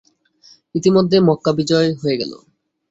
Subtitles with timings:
[0.75, 2.31] ইতিমধ্যে মক্কা বিজয় হয়ে গেল।